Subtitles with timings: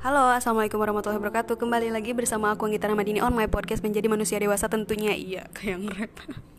[0.00, 1.60] Halo, Assalamualaikum warahmatullahi wabarakatuh.
[1.60, 5.12] Kembali lagi bersama aku Anggita Ramadini on my podcast Menjadi Manusia Dewasa tentunya.
[5.12, 6.14] Iya, kayak nge-rap.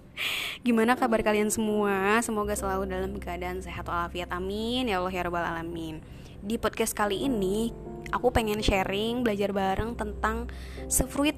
[0.69, 2.21] Gimana kabar kalian semua?
[2.21, 4.29] Semoga selalu dalam keadaan sehat walafiat.
[4.29, 4.93] Amin.
[4.93, 6.05] Ya Allah ya Rabbal Alamin.
[6.45, 7.73] Di podcast kali ini
[8.13, 10.45] Aku pengen sharing, belajar bareng tentang
[10.85, 11.33] Sefruit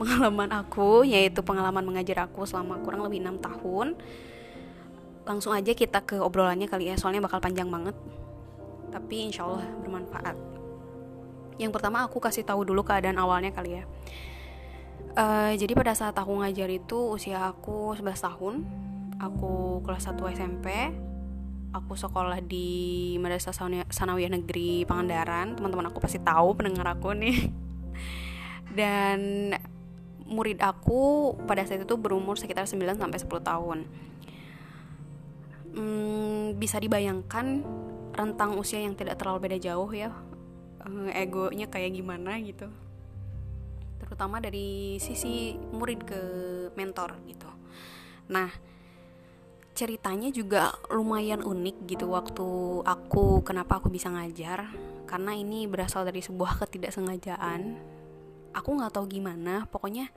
[0.00, 3.92] pengalaman aku Yaitu pengalaman mengajar aku selama kurang lebih 6 tahun.
[5.28, 7.92] Langsung aja kita ke obrolannya kali ya Soalnya bakal panjang banget.
[8.88, 10.56] Tapi insya Allah bermanfaat
[11.56, 13.84] yang pertama aku kasih tahu dulu keadaan awalnya kali ya.
[15.16, 18.54] Uh, jadi pada saat aku ngajar itu usia aku 11 tahun.
[19.16, 20.92] Aku kelas 1 SMP
[21.76, 23.52] aku sekolah di Madrasah
[23.92, 25.56] Sanawiyah Negeri Pangandaran.
[25.56, 27.52] Teman-teman aku pasti tahu pendengar aku nih.
[28.78, 29.52] Dan
[30.26, 33.78] murid aku pada saat itu berumur sekitar 9 sampai 10 tahun.
[35.76, 37.60] Hmm, bisa dibayangkan
[38.16, 40.08] rentang usia yang tidak terlalu beda jauh ya
[40.86, 42.70] uh, egonya kayak gimana gitu.
[43.98, 46.20] Terutama dari sisi murid ke
[46.78, 47.50] mentor gitu.
[48.30, 48.50] Nah
[49.76, 52.48] ceritanya juga lumayan unik gitu waktu
[52.86, 54.70] aku kenapa aku bisa ngajar.
[55.06, 57.60] Karena ini berasal dari sebuah ketidaksengajaan.
[58.56, 60.08] Aku nggak tahu gimana pokoknya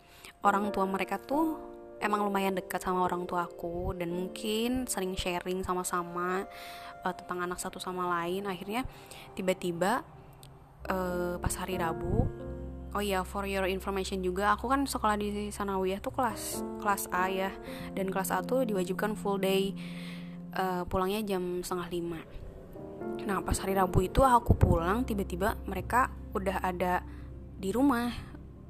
[0.48, 1.60] orang tua mereka tuh
[2.00, 6.48] emang lumayan dekat sama orang tua aku dan mungkin sering sharing sama-sama
[7.04, 8.48] uh, tentang anak satu sama lain.
[8.48, 8.88] Akhirnya
[9.36, 10.08] tiba-tiba
[10.88, 12.30] uh, pas hari Rabu.
[12.90, 17.28] Oh iya for your information juga aku kan sekolah di Sanawiyah tuh kelas kelas A
[17.28, 17.52] ya.
[17.94, 19.76] Dan kelas A tuh diwajibkan full day
[20.56, 22.22] uh, pulangnya jam setengah lima.
[23.28, 27.06] Nah pas hari Rabu itu aku pulang tiba-tiba mereka udah ada
[27.60, 28.10] di rumah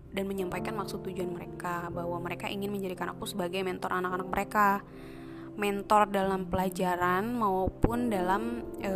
[0.10, 4.68] dan menyampaikan maksud tujuan mereka bahwa mereka ingin menjadikan aku sebagai mentor anak-anak mereka.
[5.60, 8.94] Mentor dalam pelajaran maupun dalam e,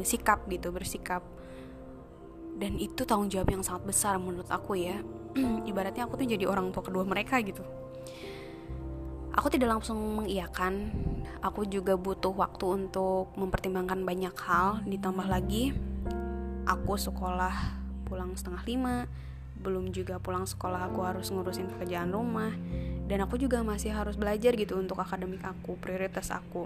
[0.00, 1.20] sikap gitu bersikap
[2.56, 4.96] dan itu tanggung jawab yang sangat besar menurut aku ya.
[5.68, 7.60] Ibaratnya aku tuh jadi orang tua kedua mereka gitu.
[9.36, 10.96] Aku tidak langsung mengiyakan.
[11.44, 14.80] Aku juga butuh waktu untuk mempertimbangkan banyak hal.
[14.88, 15.76] Ditambah lagi
[16.64, 17.52] aku sekolah
[18.08, 18.96] pulang setengah lima.
[19.60, 22.56] Belum juga pulang sekolah aku harus ngurusin pekerjaan rumah.
[23.04, 26.64] Dan aku juga masih harus belajar gitu untuk akademik aku prioritas aku.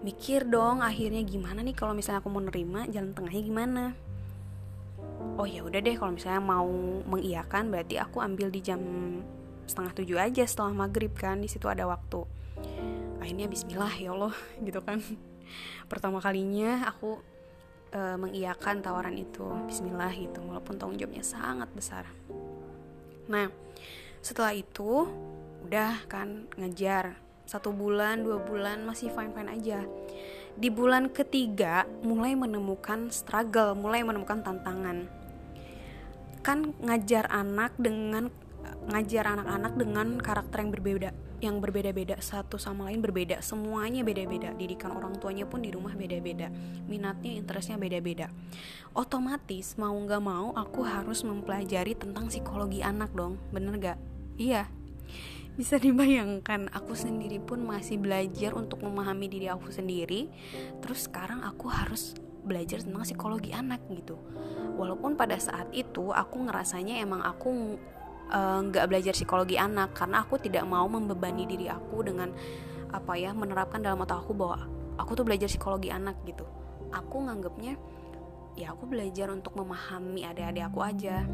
[0.00, 3.84] Mikir dong akhirnya gimana nih kalau misalnya aku mau nerima jalan tengahnya gimana
[5.36, 6.68] oh ya udah deh kalau misalnya mau
[7.04, 8.80] mengiyakan berarti aku ambil di jam
[9.66, 12.24] setengah tujuh aja setelah maghrib kan di situ ada waktu.
[13.20, 14.34] Akhirnya Bismillah ya Allah
[14.66, 15.02] gitu kan.
[15.90, 17.20] Pertama kalinya aku
[17.90, 22.04] e, mengiyakan tawaran itu Bismillah gitu walaupun tanggung jawabnya sangat besar.
[23.26, 23.50] Nah
[24.22, 25.06] setelah itu
[25.66, 27.18] udah kan ngejar.
[27.46, 29.80] Satu bulan dua bulan masih fine fine aja
[30.56, 35.04] di bulan ketiga mulai menemukan struggle mulai menemukan tantangan.
[36.40, 38.32] Kan ngajar anak dengan
[38.86, 44.96] ngajar anak-anak dengan karakter yang berbeda yang berbeda-beda satu sama lain berbeda semuanya beda-beda didikan
[44.96, 46.48] orang tuanya pun di rumah beda-beda
[46.88, 48.32] minatnya interestnya beda-beda.
[48.96, 53.98] Otomatis mau nggak mau aku harus mempelajari tentang psikologi anak dong bener gak
[54.40, 54.64] iya
[55.56, 60.28] bisa dibayangkan aku sendiri pun masih belajar untuk memahami diri aku sendiri.
[60.84, 62.12] Terus sekarang aku harus
[62.44, 64.20] belajar tentang psikologi anak gitu.
[64.76, 67.80] Walaupun pada saat itu aku ngerasanya emang aku
[68.28, 69.96] eh, nggak uh, belajar psikologi anak.
[69.96, 72.28] Karena aku tidak mau membebani diri aku dengan
[72.92, 74.68] apa ya menerapkan dalam otak aku bahwa
[75.00, 76.44] aku tuh belajar psikologi anak gitu.
[76.92, 77.80] Aku nganggapnya
[78.60, 81.24] ya aku belajar untuk memahami adik-adik aku aja.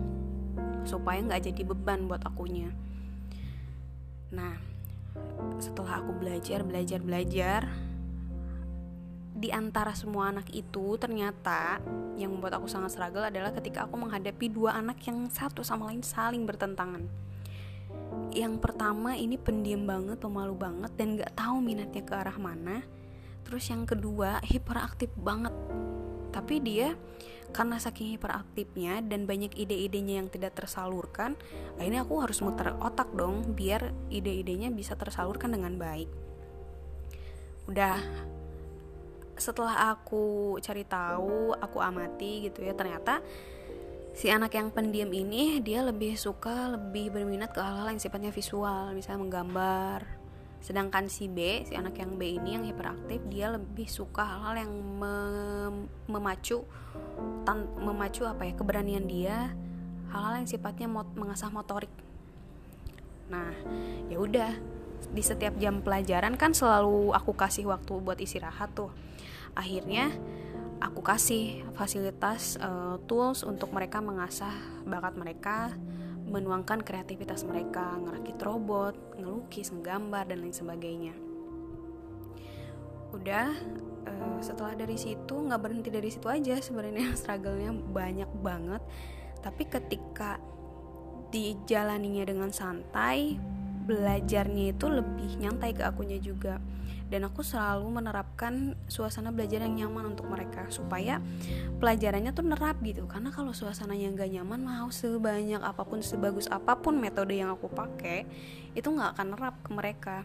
[0.86, 2.70] Supaya nggak jadi beban buat akunya
[4.32, 4.56] nah
[5.60, 7.68] setelah aku belajar belajar belajar
[9.42, 11.82] di antara semua anak itu ternyata
[12.14, 16.04] yang membuat aku sangat struggle adalah ketika aku menghadapi dua anak yang satu sama lain
[16.04, 17.08] saling bertentangan.
[18.32, 22.86] Yang pertama ini pendiam banget, pemalu banget dan gak tahu minatnya ke arah mana.
[23.42, 25.51] Terus yang kedua hiperaktif banget.
[26.52, 26.92] Tapi dia
[27.56, 31.32] karena saking hiperaktifnya dan banyak ide-idenya yang tidak tersalurkan,
[31.80, 36.12] akhirnya aku harus muter otak dong biar ide-idenya bisa tersalurkan dengan baik.
[37.72, 37.96] Udah
[39.40, 43.24] setelah aku cari tahu aku amati gitu ya ternyata
[44.12, 48.92] si anak yang pendiam ini dia lebih suka lebih berminat ke hal-hal yang sifatnya visual
[48.92, 50.21] misalnya menggambar
[50.62, 54.72] sedangkan si B si anak yang B ini yang hiperaktif dia lebih suka hal-hal yang
[54.72, 55.74] mem
[56.06, 56.62] memacu
[57.42, 59.50] tan memacu apa ya keberanian dia
[60.14, 61.90] hal-hal yang sifatnya mot mengasah motorik.
[63.26, 63.50] Nah
[64.06, 64.54] ya udah
[65.10, 68.94] di setiap jam pelajaran kan selalu aku kasih waktu buat istirahat tuh.
[69.58, 70.14] Akhirnya
[70.78, 74.52] aku kasih fasilitas uh, tools untuk mereka mengasah
[74.86, 75.56] bakat mereka
[76.28, 81.14] menuangkan kreativitas mereka ngerakit robot ngelukis ngegambar dan lain sebagainya.
[83.12, 83.52] Udah
[84.08, 87.12] uh, setelah dari situ nggak berhenti dari situ aja sebenarnya.
[87.20, 88.82] Struggle-nya banyak banget.
[89.42, 90.38] Tapi ketika
[91.32, 93.40] dijalaninya dengan santai
[93.82, 96.62] belajarnya itu lebih nyantai ke akunya juga
[97.12, 101.20] dan aku selalu menerapkan suasana belajar yang nyaman untuk mereka supaya
[101.76, 103.04] pelajarannya tuh nerap gitu.
[103.04, 107.68] Karena kalau suasananya nggak nyaman mau sebanyak apa pun sebagus apa pun metode yang aku
[107.68, 108.24] pakai
[108.72, 110.16] itu nggak akan nerap ke mereka.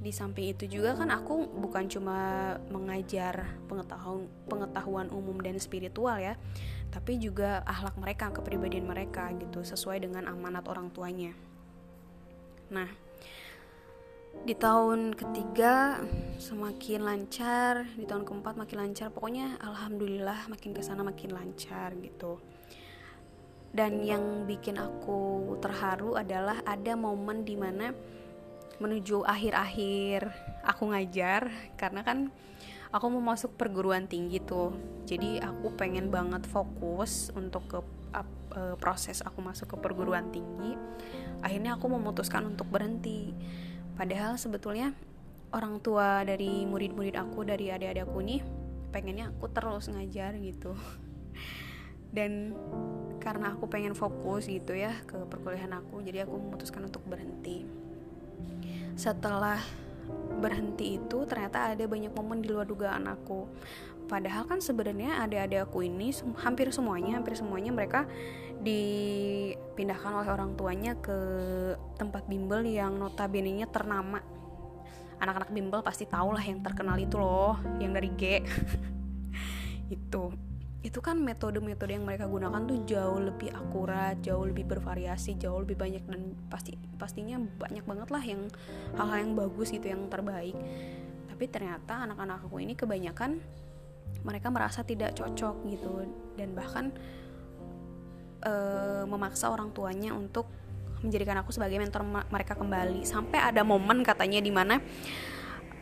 [0.00, 6.40] Di samping itu juga kan aku bukan cuma mengajar pengetahuan pengetahuan umum dan spiritual ya
[6.88, 11.36] tapi juga akhlak mereka kepribadian mereka gitu sesuai dengan amanat orang tuanya.
[12.72, 13.07] Nah
[14.44, 16.02] di tahun ketiga
[16.38, 17.86] semakin lancar.
[17.98, 19.10] Di tahun keempat makin lancar.
[19.10, 22.38] Pokoknya alhamdulillah makin ke sana makin lancar gitu.
[23.74, 27.92] Dan yang bikin aku terharu adalah ada momen di mana
[28.78, 30.30] menuju akhir-akhir
[30.62, 32.30] aku ngajar karena kan
[32.94, 34.72] aku mau masuk perguruan tinggi tuh.
[35.04, 37.78] Jadi aku pengen banget fokus untuk ke
[38.58, 40.78] uh, proses aku masuk ke perguruan tinggi.
[41.44, 43.36] Akhirnya aku memutuskan untuk berhenti
[43.98, 44.94] Padahal sebetulnya
[45.50, 48.40] orang tua dari murid-murid aku dari adik-adik aku nih
[48.94, 50.78] pengennya aku terus ngajar gitu.
[52.16, 52.54] Dan
[53.18, 57.68] karena aku pengen fokus gitu ya ke perkuliahan aku, jadi aku memutuskan untuk berhenti.
[58.96, 59.60] Setelah
[60.40, 63.44] berhenti itu ternyata ada banyak momen di luar dugaan aku.
[64.08, 68.08] Padahal kan sebenarnya adik-adik aku ini hampir semuanya, hampir semuanya mereka
[69.78, 71.14] dipindahkan oleh orang tuanya ke
[71.94, 74.18] tempat bimbel yang notabene-nya ternama.
[75.22, 78.42] Anak-anak bimbel pasti tahu lah yang terkenal itu loh yang dari G.
[80.02, 80.34] Itu.
[80.82, 85.78] Itu kan metode-metode yang mereka gunakan tuh jauh lebih akurat, jauh lebih bervariasi, jauh lebih
[85.78, 88.50] banyak dan pasti pastinya banyak banget lah yang
[88.98, 90.58] hal-hal yang bagus gitu yang terbaik.
[91.30, 93.38] Tapi ternyata anak-anak aku ini kebanyakan
[94.26, 96.02] mereka merasa tidak cocok gitu.
[96.34, 96.90] Dan bahkan
[98.44, 100.46] uh, memaksa orang tuanya untuk
[101.02, 103.06] menjadikan aku sebagai mentor mereka kembali.
[103.06, 104.82] Sampai ada momen katanya di mana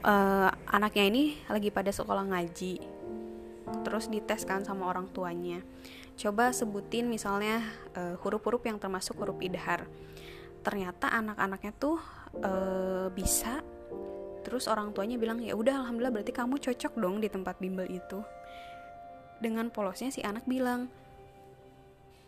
[0.04, 2.96] uh, anaknya ini lagi pada sekolah ngaji
[3.82, 5.58] terus dites kan sama orang tuanya.
[6.16, 7.60] Coba sebutin misalnya
[8.22, 9.90] huruf huruf-huruf yang termasuk huruf idhar.
[10.62, 11.98] Ternyata anak-anaknya tuh
[12.42, 13.62] uh, bisa
[14.46, 18.22] terus orang tuanya bilang ya udah alhamdulillah berarti kamu cocok dong di tempat bimbel itu.
[19.42, 20.88] Dengan polosnya si anak bilang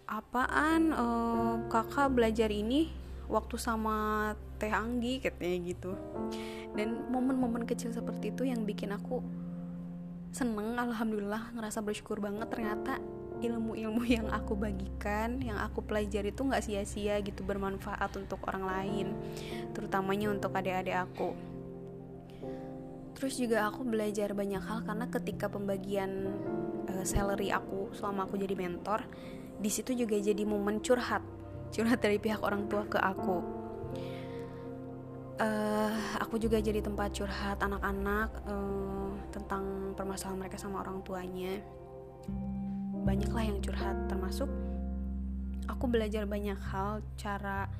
[0.08, 2.88] apaan uh, kakak belajar ini
[3.28, 5.92] waktu sama Teh Anggi katanya gitu.
[6.72, 9.20] Dan momen-momen kecil seperti itu yang bikin aku
[10.32, 12.48] seneng alhamdulillah ngerasa bersyukur banget.
[12.48, 12.96] Ternyata
[13.44, 19.06] ilmu-ilmu yang aku bagikan yang aku pelajari itu nggak sia-sia gitu bermanfaat untuk orang lain
[19.76, 21.36] terutamanya untuk adik-adik aku.
[23.12, 26.32] Terus juga aku belajar banyak hal karena ketika pembagian
[26.88, 29.04] uh, salary aku selama aku jadi mentor
[29.58, 31.22] di situ juga jadi momen curhat.
[31.74, 33.38] Curhat dari pihak orang tua ke aku.
[35.38, 41.62] Uh, aku juga jadi tempat curhat anak-anak uh, tentang permasalahan mereka sama orang tuanya.
[43.06, 44.50] Banyaklah yang curhat termasuk
[45.70, 47.70] aku belajar banyak hal cara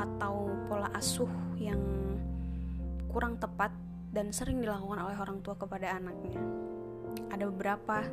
[0.00, 1.28] atau pola asuh
[1.60, 1.80] yang
[3.12, 3.72] kurang tepat
[4.14, 6.38] dan sering dilakukan oleh orang tua kepada anaknya.
[7.28, 8.06] Ada beberapa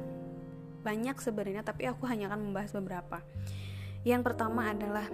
[0.81, 3.21] banyak sebenarnya tapi aku hanya akan membahas beberapa.
[4.01, 5.05] Yang pertama adalah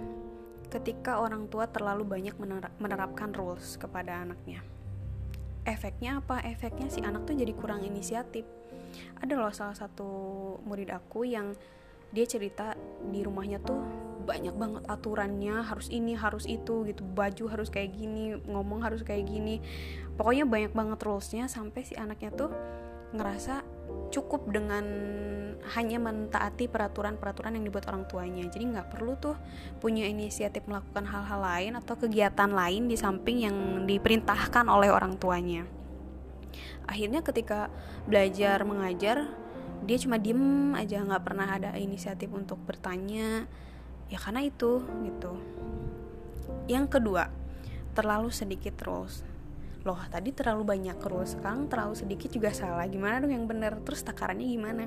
[0.68, 2.36] ketika orang tua terlalu banyak
[2.80, 4.60] menerapkan rules kepada anaknya.
[5.68, 6.40] Efeknya apa?
[6.44, 8.48] Efeknya si anak tuh jadi kurang inisiatif.
[9.20, 10.08] Ada loh salah satu
[10.64, 11.52] murid aku yang
[12.08, 12.72] dia cerita
[13.12, 13.84] di rumahnya tuh
[14.24, 19.28] banyak banget aturannya harus ini harus itu gitu baju harus kayak gini ngomong harus kayak
[19.28, 19.60] gini.
[20.16, 22.52] Pokoknya banyak banget rulesnya sampai si anaknya tuh
[23.12, 23.64] ngerasa
[24.08, 24.84] cukup dengan
[25.76, 28.48] hanya mentaati peraturan-peraturan yang dibuat orang tuanya.
[28.48, 29.36] Jadi nggak perlu tuh
[29.82, 35.68] punya inisiatif melakukan hal-hal lain atau kegiatan lain di samping yang diperintahkan oleh orang tuanya.
[36.88, 37.68] Akhirnya ketika
[38.08, 39.28] belajar mengajar
[39.84, 43.44] dia cuma diem aja nggak pernah ada inisiatif untuk bertanya.
[44.08, 45.36] Ya karena itu gitu.
[46.64, 47.28] Yang kedua
[47.92, 49.27] terlalu sedikit terus
[49.88, 52.84] loh tadi terlalu banyak rules sekarang terlalu sedikit juga salah.
[52.84, 54.84] Gimana dong yang benar terus takarannya gimana?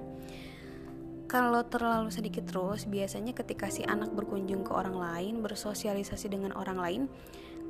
[1.26, 6.78] Kalau terlalu sedikit terus biasanya ketika si anak berkunjung ke orang lain bersosialisasi dengan orang
[6.78, 7.02] lain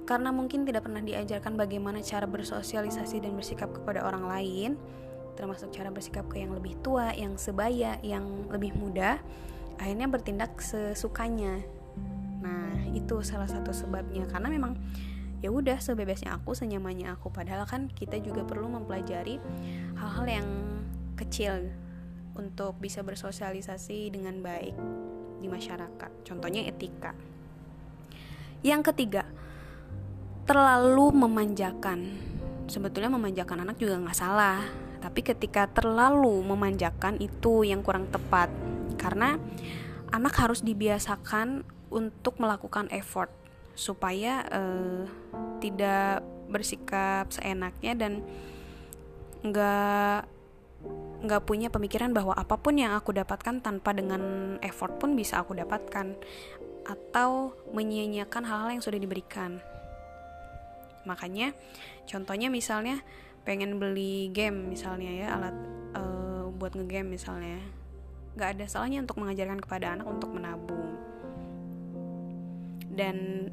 [0.04, 4.72] karena mungkin tidak pernah diajarkan bagaimana cara bersosialisasi dan bersikap kepada orang lain
[5.36, 9.20] termasuk cara bersikap ke yang lebih tua, yang sebaya, yang lebih muda,
[9.80, 11.64] akhirnya bertindak sesukanya.
[12.42, 14.28] Nah, itu salah satu sebabnya.
[14.28, 14.76] Karena memang
[15.42, 17.34] ya udah sebebasnya aku, senyamannya aku.
[17.34, 19.42] Padahal kan kita juga perlu mempelajari
[19.98, 20.48] hal-hal yang
[21.18, 21.74] kecil
[22.38, 24.78] untuk bisa bersosialisasi dengan baik
[25.42, 26.12] di masyarakat.
[26.24, 27.18] Contohnya etika.
[28.62, 29.26] Yang ketiga,
[30.46, 32.30] terlalu memanjakan.
[32.70, 34.62] Sebetulnya memanjakan anak juga nggak salah,
[35.02, 38.48] tapi ketika terlalu memanjakan itu yang kurang tepat,
[39.02, 39.42] karena
[40.14, 43.41] anak harus dibiasakan untuk melakukan effort
[43.74, 45.04] supaya uh,
[45.64, 48.14] tidak bersikap seenaknya dan
[49.42, 50.28] nggak
[51.22, 55.54] nggak punya pemikiran bahwa apa pun yang aku dapatkan tanpa dengan effort pun bisa aku
[55.54, 56.18] dapatkan
[56.82, 59.62] atau menyia-nyiakan hal-hal yang sudah diberikan.
[61.06, 61.54] Makanya
[62.10, 63.06] contohnya misalnya
[63.46, 65.56] pengen beli game misalnya ya alat
[65.94, 67.62] uh, buat ngegame misalnya.
[68.34, 70.98] Nggak ada salahnya untuk mengajarkan kepada anak untuk menabung.
[72.92, 73.48] Dan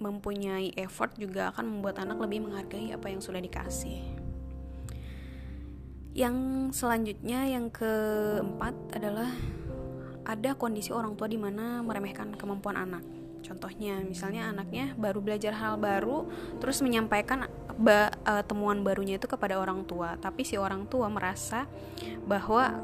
[0.00, 4.00] mempunyai effort juga akan membuat anak lebih menghargai apa yang sudah dikasih.
[6.16, 6.36] Yang
[6.74, 9.30] selanjutnya yang keempat adalah
[10.26, 13.04] ada kondisi orang tua di mana meremehkan kemampuan anak.
[13.40, 16.28] Contohnya, misalnya anaknya baru belajar hal baru,
[16.60, 17.48] terus menyampaikan
[17.80, 21.64] ba, uh, temuan barunya itu kepada orang tua, tapi si orang tua merasa
[22.28, 22.78] bahwa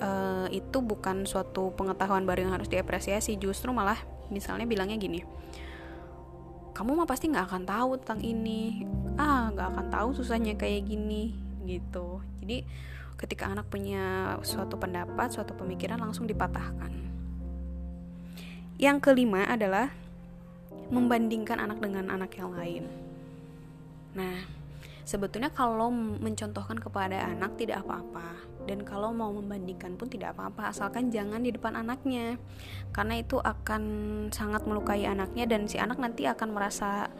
[0.00, 4.00] uh, itu bukan suatu pengetahuan baru yang harus diapresiasi, justru malah
[4.32, 5.20] misalnya bilangnya gini,
[6.74, 8.82] kamu mah pasti nggak akan tahu tentang ini,
[9.14, 11.30] ah nggak akan tahu susahnya kayak gini,
[11.62, 12.18] gitu.
[12.42, 12.66] Jadi
[13.14, 16.90] ketika anak punya suatu pendapat suatu pemikiran langsung dipatahkan.
[18.74, 19.94] Yang kelima adalah
[20.90, 22.84] membandingkan anak dengan anak yang lain.
[24.18, 24.63] Nah
[25.04, 31.12] sebetulnya kalau mencontohkan kepada anak tidak apa-apa dan kalau mau membandingkan pun tidak apa-apa asalkan
[31.12, 32.40] jangan di depan anaknya
[32.96, 33.82] karena itu akan
[34.32, 37.12] sangat melukai anaknya dan si anak nanti akan merasa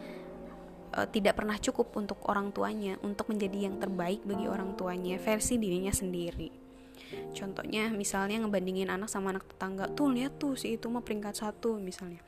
[0.97, 5.61] uh, tidak pernah cukup untuk orang tuanya untuk menjadi yang terbaik bagi orang tuanya versi
[5.61, 6.65] dirinya sendiri.
[7.35, 11.77] Contohnya misalnya ngebandingin anak sama anak tetangga tuh lihat tuh si itu mah peringkat satu
[11.77, 12.23] misalnya.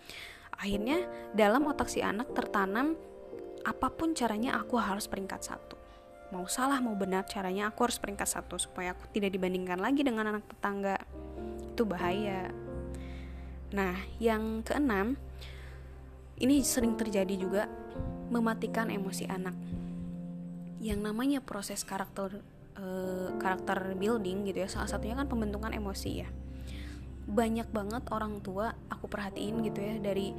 [0.53, 2.93] Akhirnya dalam otak si anak tertanam
[3.67, 5.75] apa pun caranya aku harus peringkat satu.
[6.31, 10.31] Mau salah mau benar caranya aku harus peringkat satu supaya aku tidak dibandingkan lagi dengan
[10.31, 10.95] anak tetangga.
[11.75, 12.47] Itu bahaya.
[13.75, 15.19] Nah, yang keenam,
[16.39, 17.67] ini sering terjadi juga
[18.31, 19.55] mematikan emosi anak.
[20.79, 22.39] Yang namanya proses karakter
[22.79, 26.29] uh, karakter building gitu ya, salah satunya kan pembentukan emosi ya.
[27.27, 30.31] Banyak banget orang tua aku perhatiin gitu ya dari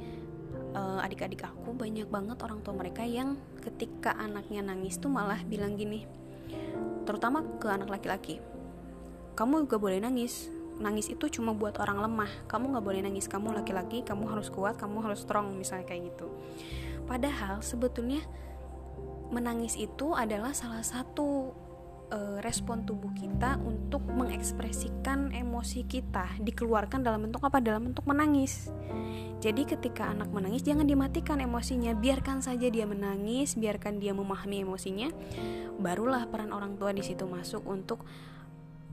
[0.75, 5.77] uh, adik-adik aku banyak banget orang tua mereka yang ketika anaknya nangis tuh malah bilang
[5.77, 6.05] gini
[7.05, 8.41] terutama ke anak laki-laki
[9.39, 10.51] kamu juga boleh nangis.
[10.83, 12.27] Nangis itu cuma buat orang lemah.
[12.51, 13.31] Kamu nggak boleh nangis.
[13.31, 16.27] Kamu laki-laki kamu harus kuat kamu harus strong misalnya kayak gitu.
[17.07, 18.19] Padahal sebetulnya
[19.31, 21.55] menangis itu adalah salah satu
[22.11, 27.61] uh, respon tubuh kita untuk mengekspresikan emosi kita dikeluarkan dalam bentuk apa?
[27.61, 28.69] Dalam bentuk menangis.
[29.39, 31.95] Jadi ketika anak menangis jangan dimatikan emosinya.
[31.95, 35.09] Biarkan saja dia menangis biarkan dia memahami emosinya.
[35.79, 38.03] Barulah peran orang tua di situ masuk untuk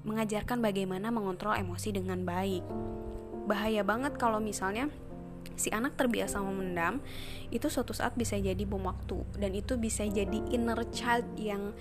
[0.06, 2.62] mengajarkan bagaimana mengontrol emosi dengan baik.
[3.50, 4.86] Bahaya banget kalau misalnya
[5.58, 7.02] si anak terbiasa memendam
[7.50, 9.18] itu suatu saat bisa jadi bom waktu.
[9.34, 11.74] Dan itu bisa jadi inner child yang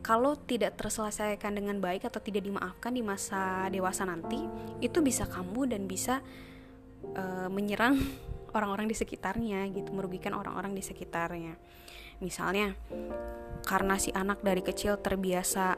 [0.00, 4.40] kalau tidak terselesaikan dengan baik atau tidak dimaafkan di masa dewasa nanti
[4.80, 6.24] itu bisa kambuh dan bisa
[7.16, 8.00] uh, menyerang
[8.56, 11.54] orang-orang di sekitarnya gitu merugikan orang-orang di sekitarnya.
[12.20, 12.76] Misalnya
[13.64, 15.76] karena si anak dari kecil terbiasa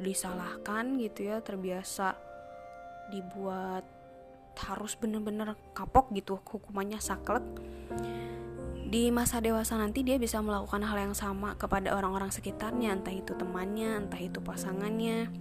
[0.00, 2.16] disalahkan gitu ya terbiasa
[3.12, 3.84] dibuat
[4.56, 7.44] harus bener-bener kapok gitu hukumannya saklek
[8.92, 13.32] di masa dewasa nanti dia bisa melakukan hal yang sama kepada orang-orang sekitarnya entah itu
[13.32, 15.32] temannya entah itu pasangannya.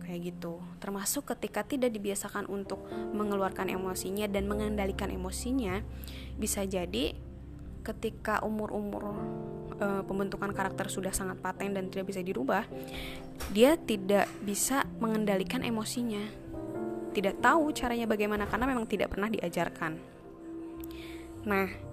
[0.00, 0.64] Kayak gitu.
[0.80, 5.84] Termasuk ketika tidak dibiasakan untuk mengeluarkan emosinya dan mengendalikan emosinya
[6.40, 7.12] bisa jadi
[7.84, 9.12] ketika umur-umur
[9.76, 12.64] e, pembentukan karakter sudah sangat paten dan tidak bisa dirubah
[13.52, 16.24] dia tidak bisa mengendalikan emosinya.
[17.12, 20.00] Tidak tahu caranya bagaimana karena memang tidak pernah diajarkan.
[21.44, 21.83] Nah,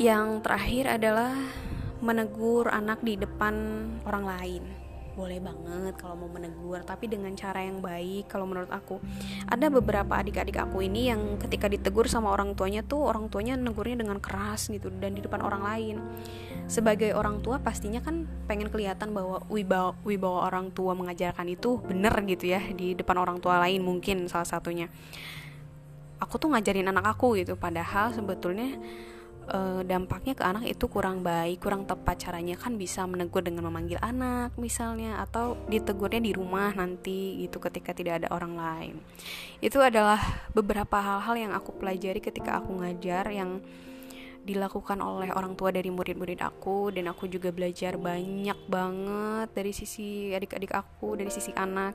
[0.00, 1.36] yang terakhir adalah
[2.00, 3.54] menegur anak di depan
[4.08, 4.64] orang lain.
[5.10, 8.30] boleh banget kalau mau menegur tapi dengan cara yang baik.
[8.30, 9.04] Kalau menurut aku
[9.44, 14.00] ada beberapa adik-adik aku ini yang ketika ditegur sama orang tuanya tuh orang tuanya negurnya
[14.00, 15.96] dengan keras gitu dan di depan orang lain.
[16.72, 22.14] Sebagai orang tua pastinya kan pengen kelihatan bahwa wibawa, wibawa orang tua mengajarkan itu bener
[22.24, 24.88] gitu ya di depan orang tua lain mungkin salah satunya.
[26.16, 28.80] Aku tuh ngajarin anak aku gitu padahal sebetulnya
[29.50, 32.54] uh, dampaknya ke anak itu kurang baik, kurang tepat caranya.
[32.56, 38.24] Kan bisa menegur dengan memanggil anak misalnya atau ditegurnya di rumah nanti gitu ketika tidak
[38.24, 38.94] ada orang lain.
[39.58, 40.18] Itu adalah
[40.54, 43.60] beberapa hal-hal yang aku pelajari ketika aku ngajar yang
[44.40, 46.94] dilakukan oleh orang tua dari murid-murid aku.
[46.94, 51.92] Dan aku juga belajar banyak banget dari sisi adik-adik aku, dari sisi anak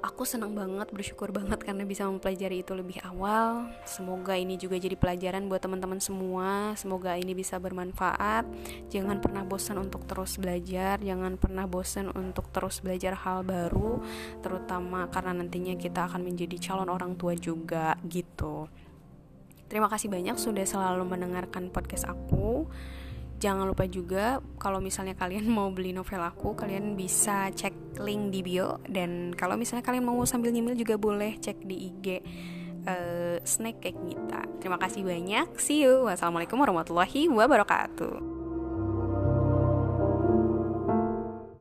[0.00, 3.68] aku senang banget bersyukur banget karena bisa mempelajari itu lebih awal.
[3.84, 6.72] Semoga ini juga jadi pelajaran buat teman-teman semua.
[6.76, 8.48] Semoga ini bisa bermanfaat.
[8.88, 10.98] Jangan pernah bosan untuk terus belajar.
[11.00, 14.00] Jangan pernah bosan untuk terus belajar hal baru
[14.40, 18.66] terutama karena nantinya kita akan menjadi calon orang tua juga gitu.
[19.70, 22.66] Terima kasih banyak sudah selalu mendengarkan podcast aku.
[23.40, 28.44] Jangan lupa juga kalau misalnya kalian mau beli novel aku, kalian bisa cek link di
[28.44, 32.20] bio dan kalau misalnya kalian mau sambil nyemil juga boleh cek di IG uh,
[32.84, 34.44] eh, Snack Cake Gita.
[34.60, 35.56] Terima kasih banyak.
[35.56, 36.04] See you.
[36.04, 38.39] Wassalamualaikum warahmatullahi wabarakatuh.